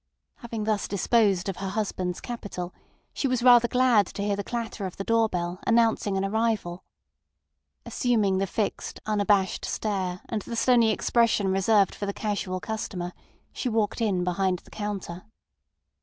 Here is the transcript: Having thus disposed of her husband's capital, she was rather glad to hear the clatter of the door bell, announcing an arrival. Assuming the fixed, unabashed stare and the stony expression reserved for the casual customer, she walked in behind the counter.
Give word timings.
Having 0.37 0.63
thus 0.63 0.87
disposed 0.87 1.47
of 1.47 1.57
her 1.57 1.69
husband's 1.69 2.21
capital, 2.21 2.73
she 3.13 3.27
was 3.27 3.43
rather 3.43 3.67
glad 3.67 4.07
to 4.07 4.23
hear 4.23 4.35
the 4.35 4.43
clatter 4.43 4.87
of 4.87 4.97
the 4.97 5.03
door 5.03 5.29
bell, 5.29 5.59
announcing 5.67 6.17
an 6.17 6.25
arrival. 6.25 6.83
Assuming 7.85 8.39
the 8.39 8.47
fixed, 8.47 8.99
unabashed 9.05 9.63
stare 9.63 10.21
and 10.27 10.41
the 10.41 10.55
stony 10.55 10.89
expression 10.89 11.49
reserved 11.51 11.93
for 11.93 12.07
the 12.07 12.13
casual 12.13 12.59
customer, 12.59 13.13
she 13.53 13.69
walked 13.69 14.01
in 14.01 14.23
behind 14.23 14.57
the 14.65 14.71
counter. 14.71 15.21